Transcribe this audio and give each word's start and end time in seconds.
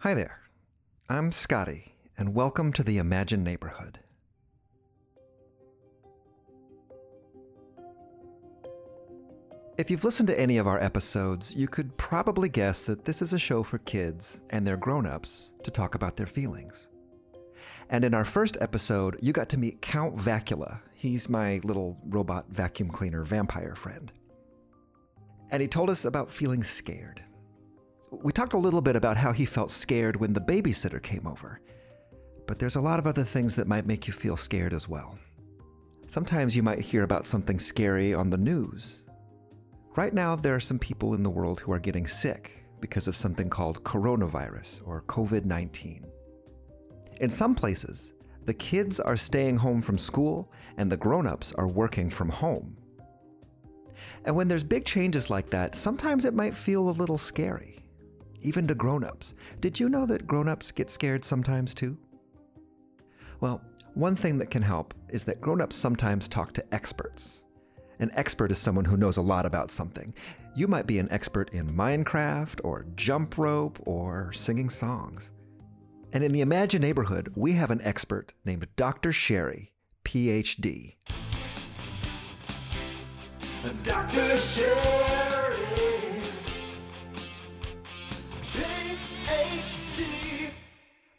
Hi 0.00 0.12
there. 0.12 0.40
I'm 1.08 1.32
Scotty, 1.32 1.94
and 2.18 2.34
welcome 2.34 2.70
to 2.74 2.84
the 2.84 2.98
Imagine 2.98 3.42
Neighborhood. 3.42 3.98
If 9.78 9.90
you've 9.90 10.04
listened 10.04 10.28
to 10.28 10.38
any 10.38 10.58
of 10.58 10.66
our 10.66 10.78
episodes, 10.78 11.56
you 11.56 11.66
could 11.66 11.96
probably 11.96 12.50
guess 12.50 12.82
that 12.82 13.06
this 13.06 13.22
is 13.22 13.32
a 13.32 13.38
show 13.38 13.62
for 13.62 13.78
kids 13.78 14.42
and 14.50 14.66
their 14.66 14.76
grown 14.76 15.06
ups 15.06 15.52
to 15.62 15.70
talk 15.70 15.94
about 15.94 16.18
their 16.18 16.26
feelings. 16.26 16.88
And 17.88 18.04
in 18.04 18.12
our 18.12 18.26
first 18.26 18.58
episode, 18.60 19.16
you 19.22 19.32
got 19.32 19.48
to 19.48 19.58
meet 19.58 19.80
Count 19.80 20.14
Vacula. 20.16 20.80
He's 20.94 21.30
my 21.30 21.62
little 21.64 21.96
robot 22.04 22.44
vacuum 22.50 22.90
cleaner 22.90 23.24
vampire 23.24 23.74
friend. 23.74 24.12
And 25.50 25.62
he 25.62 25.68
told 25.68 25.88
us 25.88 26.04
about 26.04 26.30
feeling 26.30 26.62
scared. 26.62 27.22
We 28.10 28.32
talked 28.32 28.52
a 28.52 28.58
little 28.58 28.80
bit 28.80 28.96
about 28.96 29.16
how 29.16 29.32
he 29.32 29.44
felt 29.44 29.70
scared 29.70 30.16
when 30.16 30.32
the 30.32 30.40
babysitter 30.40 31.02
came 31.02 31.26
over. 31.26 31.60
But 32.46 32.58
there's 32.58 32.76
a 32.76 32.80
lot 32.80 32.98
of 32.98 33.06
other 33.06 33.24
things 33.24 33.56
that 33.56 33.66
might 33.66 33.86
make 33.86 34.06
you 34.06 34.12
feel 34.12 34.36
scared 34.36 34.72
as 34.72 34.88
well. 34.88 35.18
Sometimes 36.06 36.54
you 36.54 36.62
might 36.62 36.78
hear 36.78 37.02
about 37.02 37.26
something 37.26 37.58
scary 37.58 38.14
on 38.14 38.30
the 38.30 38.38
news. 38.38 39.02
Right 39.96 40.14
now, 40.14 40.36
there 40.36 40.54
are 40.54 40.60
some 40.60 40.78
people 40.78 41.14
in 41.14 41.24
the 41.24 41.30
world 41.30 41.58
who 41.58 41.72
are 41.72 41.80
getting 41.80 42.06
sick 42.06 42.64
because 42.80 43.08
of 43.08 43.16
something 43.16 43.50
called 43.50 43.82
coronavirus 43.82 44.82
or 44.84 45.02
COVID 45.02 45.44
19. 45.44 46.06
In 47.20 47.30
some 47.30 47.54
places, 47.54 48.12
the 48.44 48.54
kids 48.54 49.00
are 49.00 49.16
staying 49.16 49.56
home 49.56 49.82
from 49.82 49.98
school 49.98 50.52
and 50.76 50.92
the 50.92 50.96
grown 50.96 51.26
ups 51.26 51.52
are 51.54 51.66
working 51.66 52.08
from 52.08 52.28
home. 52.28 52.76
And 54.24 54.36
when 54.36 54.46
there's 54.46 54.62
big 54.62 54.84
changes 54.84 55.30
like 55.30 55.50
that, 55.50 55.74
sometimes 55.74 56.24
it 56.24 56.34
might 56.34 56.54
feel 56.54 56.88
a 56.88 56.90
little 56.90 57.18
scary, 57.18 57.75
even 58.42 58.66
to 58.66 58.74
grown 58.74 59.04
ups. 59.04 59.34
Did 59.60 59.78
you 59.78 59.88
know 59.88 60.06
that 60.06 60.26
grown 60.26 60.48
ups 60.48 60.70
get 60.72 60.90
scared 60.90 61.24
sometimes 61.24 61.74
too? 61.74 61.96
Well, 63.40 63.62
one 63.94 64.16
thing 64.16 64.38
that 64.38 64.50
can 64.50 64.62
help 64.62 64.94
is 65.08 65.24
that 65.24 65.40
grown 65.40 65.60
ups 65.60 65.76
sometimes 65.76 66.28
talk 66.28 66.52
to 66.54 66.74
experts. 66.74 67.44
An 67.98 68.10
expert 68.14 68.50
is 68.50 68.58
someone 68.58 68.84
who 68.84 68.96
knows 68.96 69.16
a 69.16 69.22
lot 69.22 69.46
about 69.46 69.70
something. 69.70 70.14
You 70.54 70.68
might 70.68 70.86
be 70.86 70.98
an 70.98 71.10
expert 71.10 71.50
in 71.54 71.66
Minecraft, 71.68 72.60
or 72.62 72.86
jump 72.94 73.38
rope, 73.38 73.78
or 73.86 74.32
singing 74.32 74.68
songs. 74.68 75.30
And 76.12 76.22
in 76.22 76.32
the 76.32 76.40
Imagine 76.40 76.82
neighborhood, 76.82 77.32
we 77.34 77.52
have 77.52 77.70
an 77.70 77.80
expert 77.82 78.32
named 78.44 78.66
Dr. 78.76 79.12
Sherri, 79.12 79.72
PhD. 80.04 80.96
Dr. 83.82 84.36
Sherri, 84.36 85.15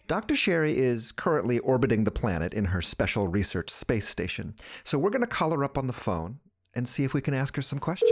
Dr. 0.07 0.37
Sherri 0.37 0.77
is 0.77 1.11
currently 1.11 1.59
orbiting 1.59 2.05
the 2.05 2.11
planet 2.11 2.53
in 2.53 2.65
her 2.65 2.81
special 2.81 3.27
research 3.27 3.69
space 3.69 4.07
station. 4.07 4.55
So 4.85 4.97
we're 4.97 5.09
going 5.09 5.21
to 5.21 5.27
call 5.27 5.51
her 5.51 5.65
up 5.65 5.77
on 5.77 5.87
the 5.87 5.93
phone 5.93 6.39
and 6.73 6.87
see 6.87 7.03
if 7.03 7.13
we 7.13 7.19
can 7.19 7.33
ask 7.33 7.57
her 7.57 7.61
some 7.61 7.79
questions. 7.79 8.11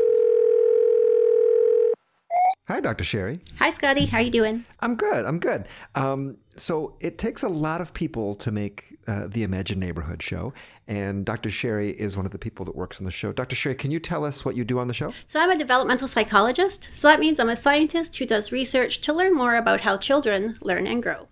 Hi, 2.67 2.81
Dr. 2.81 3.05
Sherri. 3.05 3.39
Hi, 3.59 3.69
Scotty. 3.69 4.07
How 4.07 4.17
are 4.17 4.21
you 4.21 4.31
doing? 4.31 4.65
I'm 4.81 4.95
good. 4.95 5.23
I'm 5.23 5.39
good. 5.39 5.67
Um, 5.93 6.37
so 6.57 6.97
it 6.99 7.17
takes 7.17 7.43
a 7.43 7.47
lot 7.47 7.79
of 7.79 7.93
people 7.93 8.35
to 8.35 8.51
make 8.51 8.97
uh, 9.07 9.27
the 9.27 9.43
Imagine 9.43 9.79
Neighborhood 9.79 10.21
show, 10.21 10.51
and 10.87 11.25
Dr. 11.25 11.51
Sherri 11.51 11.91
is 11.91 12.17
one 12.17 12.25
of 12.25 12.31
the 12.31 12.39
people 12.39 12.65
that 12.65 12.75
works 12.75 12.99
on 12.99 13.05
the 13.05 13.11
show. 13.11 13.31
Dr. 13.31 13.55
Sherri, 13.55 13.75
can 13.75 13.91
you 13.91 13.99
tell 13.99 14.25
us 14.25 14.43
what 14.43 14.55
you 14.55 14.65
do 14.65 14.79
on 14.79 14.87
the 14.87 14.95
show? 14.95 15.13
So, 15.27 15.39
I'm 15.39 15.51
a 15.51 15.57
developmental 15.57 16.07
psychologist. 16.07 16.89
So, 16.91 17.07
that 17.07 17.19
means 17.19 17.39
I'm 17.39 17.49
a 17.49 17.55
scientist 17.55 18.15
who 18.17 18.25
does 18.25 18.51
research 18.51 18.99
to 19.01 19.13
learn 19.13 19.35
more 19.35 19.55
about 19.55 19.81
how 19.81 19.95
children 19.95 20.57
learn 20.63 20.87
and 20.87 21.03
grow. 21.03 21.27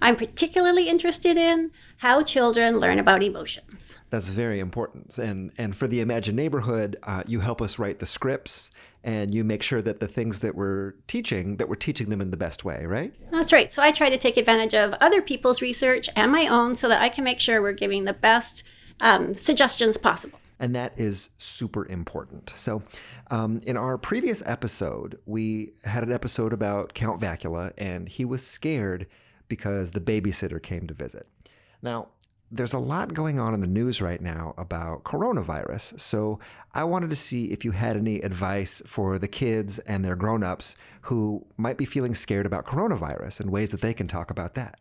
I'm 0.00 0.16
particularly 0.16 0.88
interested 0.88 1.36
in 1.36 1.70
how 1.98 2.22
children 2.22 2.78
learn 2.78 2.98
about 2.98 3.22
emotions. 3.22 3.96
That's 4.10 4.28
very 4.28 4.60
important. 4.60 5.18
And 5.18 5.52
and 5.58 5.76
for 5.76 5.86
the 5.86 6.00
Imagine 6.00 6.36
Neighborhood, 6.36 6.96
uh, 7.02 7.24
you 7.26 7.40
help 7.40 7.60
us 7.60 7.78
write 7.78 7.98
the 7.98 8.06
scripts, 8.06 8.70
and 9.02 9.34
you 9.34 9.44
make 9.44 9.62
sure 9.62 9.82
that 9.82 10.00
the 10.00 10.08
things 10.08 10.38
that 10.40 10.54
we're 10.54 10.92
teaching 11.06 11.56
that 11.56 11.68
we're 11.68 11.74
teaching 11.74 12.10
them 12.10 12.20
in 12.20 12.30
the 12.30 12.36
best 12.36 12.64
way, 12.64 12.84
right? 12.86 13.12
That's 13.30 13.52
right. 13.52 13.72
So, 13.72 13.82
I 13.82 13.90
try 13.90 14.10
to 14.10 14.18
take 14.18 14.36
advantage 14.36 14.74
of 14.74 14.94
other 15.00 15.20
people's 15.20 15.60
research 15.60 16.08
and 16.14 16.30
my 16.30 16.46
own 16.46 16.76
so 16.76 16.88
that 16.88 17.02
I 17.02 17.08
can 17.08 17.24
make 17.24 17.40
sure 17.40 17.60
we're 17.60 17.72
giving 17.72 18.04
the 18.04 18.14
best 18.14 18.62
um, 19.00 19.34
suggestions 19.34 19.96
possible. 19.96 20.40
And 20.60 20.74
that 20.74 20.98
is 20.98 21.30
super 21.38 21.86
important. 21.86 22.50
So, 22.50 22.82
um, 23.30 23.60
in 23.66 23.76
our 23.76 23.98
previous 23.98 24.42
episode, 24.46 25.18
we 25.26 25.72
had 25.84 26.02
an 26.02 26.12
episode 26.12 26.52
about 26.52 26.94
Count 26.94 27.20
Vacula, 27.20 27.72
and 27.78 28.08
he 28.08 28.24
was 28.24 28.44
scared 28.44 29.06
because 29.48 29.90
the 29.90 30.00
babysitter 30.00 30.62
came 30.62 30.86
to 30.86 30.94
visit. 30.94 31.26
Now, 31.82 32.08
there's 32.50 32.72
a 32.72 32.78
lot 32.78 33.12
going 33.12 33.38
on 33.38 33.52
in 33.52 33.60
the 33.60 33.66
news 33.66 34.00
right 34.00 34.20
now 34.20 34.54
about 34.56 35.04
coronavirus. 35.04 36.00
So 36.00 36.38
I 36.72 36.84
wanted 36.84 37.10
to 37.10 37.16
see 37.16 37.46
if 37.46 37.64
you 37.64 37.72
had 37.72 37.96
any 37.96 38.20
advice 38.20 38.82
for 38.86 39.18
the 39.18 39.28
kids 39.28 39.78
and 39.80 40.04
their 40.04 40.16
grown-ups 40.16 40.76
who 41.02 41.46
might 41.56 41.76
be 41.76 41.84
feeling 41.84 42.14
scared 42.14 42.46
about 42.46 42.66
coronavirus 42.66 43.40
and 43.40 43.50
ways 43.50 43.70
that 43.70 43.82
they 43.82 43.92
can 43.92 44.08
talk 44.08 44.30
about 44.30 44.54
that. 44.54 44.78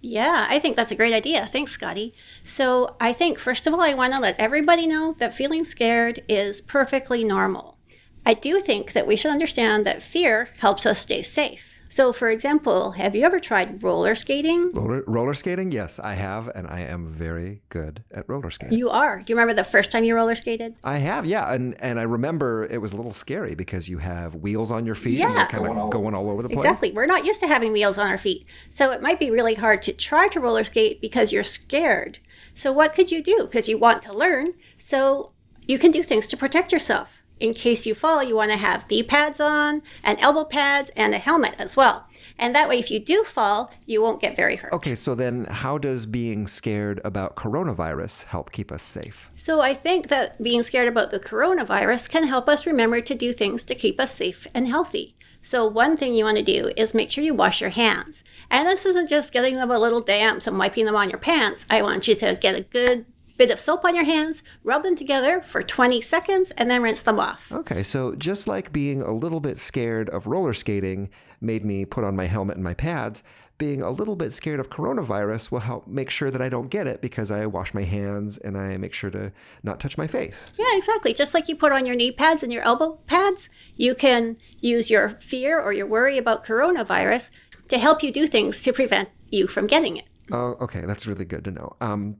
Yeah, 0.00 0.46
I 0.50 0.58
think 0.58 0.76
that's 0.76 0.92
a 0.92 0.96
great 0.96 1.14
idea. 1.14 1.46
Thanks, 1.46 1.72
Scotty. 1.72 2.14
So, 2.42 2.96
I 3.00 3.14
think 3.14 3.38
first 3.38 3.66
of 3.66 3.72
all, 3.72 3.80
I 3.80 3.94
want 3.94 4.12
to 4.12 4.20
let 4.20 4.38
everybody 4.38 4.86
know 4.86 5.16
that 5.18 5.34
feeling 5.34 5.64
scared 5.64 6.22
is 6.28 6.60
perfectly 6.60 7.24
normal. 7.24 7.78
I 8.26 8.34
do 8.34 8.60
think 8.60 8.92
that 8.92 9.06
we 9.06 9.16
should 9.16 9.30
understand 9.30 9.86
that 9.86 10.02
fear 10.02 10.50
helps 10.58 10.84
us 10.84 11.00
stay 11.00 11.22
safe. 11.22 11.73
So, 11.94 12.12
for 12.12 12.28
example, 12.28 12.90
have 12.98 13.14
you 13.14 13.22
ever 13.24 13.38
tried 13.38 13.80
roller 13.80 14.16
skating? 14.16 14.72
Roller, 14.72 15.04
roller 15.06 15.32
skating? 15.32 15.70
Yes, 15.70 16.00
I 16.00 16.14
have, 16.14 16.48
and 16.48 16.66
I 16.66 16.80
am 16.80 17.06
very 17.06 17.62
good 17.68 18.02
at 18.12 18.28
roller 18.28 18.50
skating. 18.50 18.76
You 18.76 18.90
are. 18.90 19.18
Do 19.20 19.26
you 19.32 19.36
remember 19.36 19.54
the 19.54 19.62
first 19.62 19.92
time 19.92 20.02
you 20.02 20.16
roller 20.16 20.34
skated? 20.34 20.74
I 20.82 20.98
have, 20.98 21.24
yeah, 21.24 21.52
and 21.52 21.80
and 21.80 22.00
I 22.00 22.02
remember 22.02 22.64
it 22.68 22.78
was 22.78 22.92
a 22.92 22.96
little 22.96 23.12
scary 23.12 23.54
because 23.54 23.88
you 23.88 23.98
have 23.98 24.34
wheels 24.34 24.72
on 24.72 24.84
your 24.84 24.96
feet 24.96 25.20
and 25.20 25.32
Yeah. 25.32 25.34
they're 25.34 25.60
kind 25.60 25.78
of 25.78 25.90
going 25.92 26.16
all 26.16 26.30
over 26.30 26.42
the 26.42 26.48
place. 26.48 26.64
Exactly. 26.64 26.90
We're 26.90 27.06
not 27.06 27.24
used 27.24 27.40
to 27.42 27.46
having 27.46 27.70
wheels 27.72 27.96
on 27.96 28.10
our 28.10 28.18
feet. 28.18 28.44
So 28.72 28.90
it 28.90 29.00
might 29.00 29.20
be 29.20 29.30
really 29.30 29.54
hard 29.54 29.80
to 29.82 29.92
try 29.92 30.26
to 30.26 30.40
roller 30.40 30.64
skate 30.64 31.00
because 31.00 31.32
you're 31.32 31.44
scared. 31.44 32.18
So 32.54 32.72
what 32.72 32.92
could 32.94 33.12
you 33.12 33.22
do? 33.22 33.42
Because 33.44 33.68
you 33.68 33.78
want 33.78 34.02
to 34.02 34.12
learn. 34.12 34.48
So 34.76 35.32
you 35.68 35.78
can 35.78 35.92
do 35.92 36.02
things 36.02 36.26
to 36.26 36.36
protect 36.36 36.72
yourself. 36.72 37.22
In 37.40 37.52
case 37.52 37.84
you 37.86 37.94
fall, 37.94 38.22
you 38.22 38.36
want 38.36 38.52
to 38.52 38.56
have 38.56 38.88
knee 38.88 39.02
pads 39.02 39.40
on, 39.40 39.82
and 40.02 40.18
elbow 40.20 40.44
pads, 40.44 40.90
and 40.96 41.12
a 41.14 41.18
helmet 41.18 41.56
as 41.58 41.76
well. 41.76 42.06
And 42.38 42.54
that 42.54 42.68
way, 42.68 42.78
if 42.78 42.90
you 42.90 43.00
do 43.00 43.24
fall, 43.24 43.72
you 43.86 44.00
won't 44.00 44.20
get 44.20 44.36
very 44.36 44.56
hurt. 44.56 44.72
Okay, 44.72 44.94
so 44.94 45.14
then 45.14 45.44
how 45.44 45.78
does 45.78 46.06
being 46.06 46.46
scared 46.46 47.00
about 47.04 47.36
coronavirus 47.36 48.24
help 48.24 48.52
keep 48.52 48.72
us 48.72 48.82
safe? 48.82 49.30
So 49.34 49.60
I 49.60 49.74
think 49.74 50.08
that 50.08 50.42
being 50.42 50.62
scared 50.62 50.88
about 50.88 51.10
the 51.10 51.20
coronavirus 51.20 52.10
can 52.10 52.26
help 52.26 52.48
us 52.48 52.66
remember 52.66 53.00
to 53.00 53.14
do 53.14 53.32
things 53.32 53.64
to 53.64 53.74
keep 53.74 54.00
us 54.00 54.14
safe 54.14 54.46
and 54.54 54.68
healthy. 54.68 55.16
So 55.40 55.66
one 55.66 55.98
thing 55.98 56.14
you 56.14 56.24
want 56.24 56.38
to 56.38 56.42
do 56.42 56.72
is 56.74 56.94
make 56.94 57.10
sure 57.10 57.22
you 57.22 57.34
wash 57.34 57.60
your 57.60 57.70
hands. 57.70 58.24
And 58.50 58.66
this 58.66 58.86
isn't 58.86 59.10
just 59.10 59.32
getting 59.32 59.56
them 59.56 59.70
a 59.70 59.78
little 59.78 60.00
damp 60.00 60.46
and 60.46 60.58
wiping 60.58 60.86
them 60.86 60.96
on 60.96 61.10
your 61.10 61.18
pants. 61.18 61.66
I 61.68 61.82
want 61.82 62.08
you 62.08 62.14
to 62.14 62.38
get 62.40 62.56
a 62.56 62.62
good 62.62 63.04
bit 63.36 63.50
of 63.50 63.58
soap 63.58 63.84
on 63.84 63.94
your 63.94 64.04
hands, 64.04 64.42
rub 64.62 64.82
them 64.82 64.96
together 64.96 65.40
for 65.40 65.62
20 65.62 66.00
seconds, 66.00 66.50
and 66.52 66.70
then 66.70 66.82
rinse 66.82 67.02
them 67.02 67.18
off. 67.18 67.50
Okay, 67.52 67.82
so 67.82 68.14
just 68.14 68.46
like 68.46 68.72
being 68.72 69.02
a 69.02 69.12
little 69.12 69.40
bit 69.40 69.58
scared 69.58 70.08
of 70.10 70.26
roller 70.26 70.54
skating 70.54 71.10
made 71.40 71.64
me 71.64 71.84
put 71.84 72.04
on 72.04 72.16
my 72.16 72.26
helmet 72.26 72.56
and 72.56 72.64
my 72.64 72.74
pads, 72.74 73.22
being 73.56 73.82
a 73.82 73.90
little 73.90 74.16
bit 74.16 74.32
scared 74.32 74.58
of 74.58 74.68
coronavirus 74.68 75.50
will 75.50 75.60
help 75.60 75.86
make 75.86 76.10
sure 76.10 76.30
that 76.30 76.42
I 76.42 76.48
don't 76.48 76.70
get 76.70 76.86
it 76.86 77.00
because 77.00 77.30
I 77.30 77.46
wash 77.46 77.72
my 77.72 77.82
hands 77.82 78.36
and 78.38 78.58
I 78.58 78.76
make 78.76 78.92
sure 78.92 79.10
to 79.10 79.32
not 79.62 79.78
touch 79.78 79.96
my 79.96 80.06
face. 80.06 80.52
Yeah, 80.58 80.76
exactly. 80.76 81.14
Just 81.14 81.34
like 81.34 81.48
you 81.48 81.54
put 81.54 81.72
on 81.72 81.86
your 81.86 81.94
knee 81.94 82.10
pads 82.10 82.42
and 82.42 82.52
your 82.52 82.62
elbow 82.62 82.98
pads, 83.06 83.48
you 83.76 83.94
can 83.94 84.36
use 84.60 84.90
your 84.90 85.10
fear 85.10 85.60
or 85.60 85.72
your 85.72 85.86
worry 85.86 86.18
about 86.18 86.44
coronavirus 86.44 87.30
to 87.68 87.78
help 87.78 88.02
you 88.02 88.10
do 88.10 88.26
things 88.26 88.60
to 88.62 88.72
prevent 88.72 89.08
you 89.30 89.46
from 89.46 89.66
getting 89.66 89.96
it. 89.96 90.08
Oh, 90.32 90.56
okay, 90.60 90.84
that's 90.86 91.06
really 91.06 91.24
good 91.24 91.44
to 91.44 91.50
know. 91.50 91.76
Um, 91.80 92.16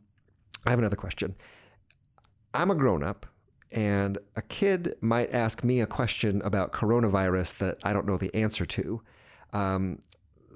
I 0.67 0.71
have 0.71 0.79
another 0.79 0.97
question. 0.97 1.35
I'm 2.53 2.71
a 2.71 2.75
grown 2.75 3.03
up, 3.03 3.27
and 3.73 4.19
a 4.37 4.43
kid 4.43 4.95
might 5.01 5.33
ask 5.33 5.65
me 5.65 5.81
a 5.81 5.87
question 5.87 6.41
about 6.43 6.73
coronavirus 6.73 7.59
that 7.59 7.79
I 7.83 7.93
don't 7.93 8.06
know 8.06 8.17
the 8.17 8.35
answer 8.35 8.65
to. 8.65 9.03
Um, 9.53 9.99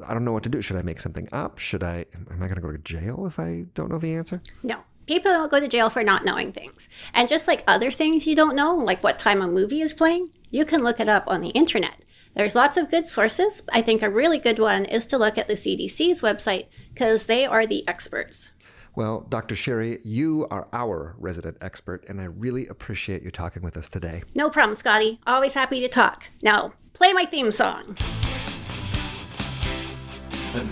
I 0.06 0.14
don't 0.14 0.24
know 0.24 0.32
what 0.32 0.44
to 0.44 0.48
do. 0.48 0.60
Should 0.60 0.76
I 0.76 0.82
make 0.82 1.00
something 1.00 1.28
up? 1.32 1.58
Should 1.58 1.82
I? 1.82 2.04
Am 2.14 2.42
I 2.42 2.46
going 2.46 2.54
to 2.54 2.60
go 2.60 2.70
to 2.70 2.78
jail 2.78 3.26
if 3.26 3.38
I 3.38 3.66
don't 3.74 3.90
know 3.90 3.98
the 3.98 4.14
answer? 4.14 4.40
No. 4.62 4.80
People 5.06 5.32
don't 5.32 5.50
go 5.50 5.58
to 5.58 5.68
jail 5.68 5.88
for 5.88 6.04
not 6.04 6.24
knowing 6.24 6.52
things. 6.52 6.86
And 7.14 7.26
just 7.26 7.48
like 7.48 7.64
other 7.66 7.90
things 7.90 8.26
you 8.26 8.36
don't 8.36 8.54
know, 8.54 8.76
like 8.76 9.02
what 9.02 9.18
time 9.18 9.40
a 9.40 9.48
movie 9.48 9.80
is 9.80 9.94
playing, 9.94 10.30
you 10.50 10.66
can 10.66 10.82
look 10.82 11.00
it 11.00 11.08
up 11.08 11.24
on 11.26 11.40
the 11.40 11.48
internet. 11.50 12.04
There's 12.34 12.54
lots 12.54 12.76
of 12.76 12.90
good 12.90 13.08
sources. 13.08 13.62
I 13.72 13.80
think 13.80 14.02
a 14.02 14.10
really 14.10 14.38
good 14.38 14.58
one 14.58 14.84
is 14.84 15.06
to 15.08 15.18
look 15.18 15.38
at 15.38 15.48
the 15.48 15.54
CDC's 15.54 16.20
website 16.20 16.66
because 16.92 17.24
they 17.24 17.46
are 17.46 17.66
the 17.66 17.88
experts. 17.88 18.50
Well, 18.98 19.24
Dr. 19.28 19.54
Sherri, 19.54 20.00
you 20.02 20.48
are 20.50 20.66
our 20.72 21.14
resident 21.20 21.58
expert, 21.60 22.04
and 22.08 22.20
I 22.20 22.24
really 22.24 22.66
appreciate 22.66 23.22
you 23.22 23.30
talking 23.30 23.62
with 23.62 23.76
us 23.76 23.88
today. 23.88 24.24
No 24.34 24.50
problem, 24.50 24.74
Scotty. 24.74 25.20
Always 25.24 25.54
happy 25.54 25.78
to 25.82 25.86
talk. 25.86 26.24
Now, 26.42 26.72
play 26.94 27.12
my 27.12 27.24
theme 27.24 27.52
song. 27.52 27.96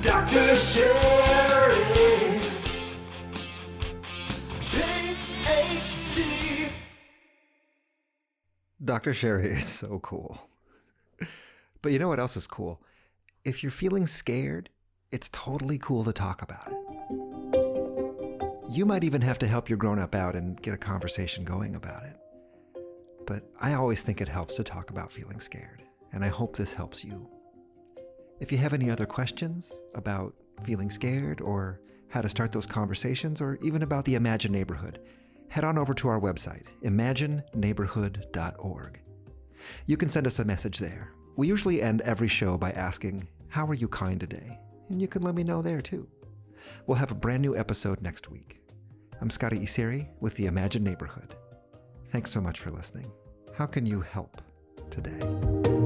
Dr. 0.02 0.56
Sherri. 0.56 1.76
PhD. 5.44 6.70
Dr. 8.84 9.14
Sherri 9.14 9.50
is 9.50 9.66
so 9.66 10.00
cool. 10.00 10.50
But 11.80 11.92
you 11.92 12.00
know 12.00 12.08
what 12.08 12.18
else 12.18 12.36
is 12.36 12.48
cool? 12.48 12.82
If 13.44 13.62
you're 13.62 13.70
feeling 13.70 14.08
scared, 14.08 14.68
it's 15.12 15.28
totally 15.28 15.78
cool 15.78 16.02
to 16.02 16.12
talk 16.12 16.42
about 16.42 16.72
it. 16.72 17.25
You 18.76 18.84
might 18.84 19.04
even 19.04 19.22
have 19.22 19.38
to 19.38 19.46
help 19.46 19.70
your 19.70 19.78
grown 19.78 19.98
up 19.98 20.14
out 20.14 20.36
and 20.36 20.60
get 20.60 20.74
a 20.74 20.76
conversation 20.76 21.44
going 21.44 21.76
about 21.76 22.02
it. 22.02 22.18
But 23.26 23.42
I 23.58 23.72
always 23.72 24.02
think 24.02 24.20
it 24.20 24.28
helps 24.28 24.56
to 24.56 24.64
talk 24.64 24.90
about 24.90 25.10
feeling 25.10 25.40
scared, 25.40 25.82
and 26.12 26.22
I 26.22 26.28
hope 26.28 26.54
this 26.54 26.74
helps 26.74 27.02
you. 27.02 27.26
If 28.38 28.52
you 28.52 28.58
have 28.58 28.74
any 28.74 28.90
other 28.90 29.06
questions 29.06 29.80
about 29.94 30.34
feeling 30.62 30.90
scared 30.90 31.40
or 31.40 31.80
how 32.10 32.20
to 32.20 32.28
start 32.28 32.52
those 32.52 32.66
conversations 32.66 33.40
or 33.40 33.56
even 33.62 33.82
about 33.82 34.04
the 34.04 34.14
Imagine 34.14 34.52
Neighborhood, 34.52 35.00
head 35.48 35.64
on 35.64 35.78
over 35.78 35.94
to 35.94 36.08
our 36.08 36.20
website, 36.20 36.64
imagineneighborhood.org. 36.84 39.00
You 39.86 39.96
can 39.96 40.10
send 40.10 40.26
us 40.26 40.38
a 40.38 40.44
message 40.44 40.80
there. 40.80 41.14
We 41.36 41.48
usually 41.48 41.80
end 41.80 42.02
every 42.02 42.28
show 42.28 42.58
by 42.58 42.72
asking, 42.72 43.26
How 43.48 43.64
are 43.68 43.72
you 43.72 43.88
kind 43.88 44.20
today? 44.20 44.58
And 44.90 45.00
you 45.00 45.08
can 45.08 45.22
let 45.22 45.34
me 45.34 45.44
know 45.44 45.62
there 45.62 45.80
too. 45.80 46.10
We'll 46.86 46.98
have 46.98 47.10
a 47.10 47.14
brand 47.14 47.40
new 47.40 47.56
episode 47.56 48.02
next 48.02 48.30
week. 48.30 48.60
I'm 49.20 49.30
Scotty 49.30 49.58
Iseri 49.60 50.08
with 50.20 50.34
the 50.36 50.46
Imagine 50.46 50.84
Neighborhood. 50.84 51.34
Thanks 52.10 52.30
so 52.30 52.40
much 52.40 52.60
for 52.60 52.70
listening. 52.70 53.10
How 53.54 53.66
can 53.66 53.86
you 53.86 54.02
help 54.02 54.42
today? 54.90 55.85